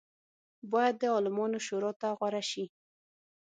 [0.71, 2.65] باید د عالمانو شورا ته غوره شي.